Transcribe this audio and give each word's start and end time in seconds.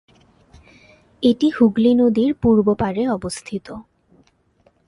এটি 1.23 1.47
হুগলি 1.49 1.91
নদীর 1.93 2.31
পূর্ব 2.35 2.67
পাড়ে 2.73 3.03
অবস্থিত। 3.07 3.67